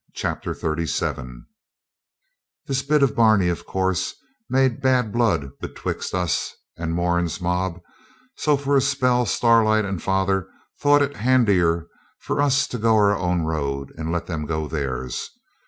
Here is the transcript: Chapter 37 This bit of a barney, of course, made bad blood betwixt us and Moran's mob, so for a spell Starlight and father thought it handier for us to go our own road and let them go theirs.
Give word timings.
Chapter 0.15 0.55
37 0.55 1.45
This 2.65 2.81
bit 2.81 3.03
of 3.03 3.11
a 3.11 3.13
barney, 3.13 3.49
of 3.49 3.67
course, 3.67 4.15
made 4.49 4.81
bad 4.81 5.11
blood 5.13 5.51
betwixt 5.59 6.15
us 6.15 6.55
and 6.75 6.95
Moran's 6.95 7.39
mob, 7.39 7.79
so 8.35 8.57
for 8.57 8.75
a 8.75 8.81
spell 8.81 9.27
Starlight 9.27 9.85
and 9.85 10.01
father 10.01 10.47
thought 10.79 11.03
it 11.03 11.17
handier 11.17 11.85
for 12.17 12.41
us 12.41 12.65
to 12.69 12.79
go 12.79 12.95
our 12.95 13.15
own 13.15 13.43
road 13.43 13.93
and 13.95 14.11
let 14.11 14.25
them 14.25 14.47
go 14.47 14.67
theirs. 14.67 15.29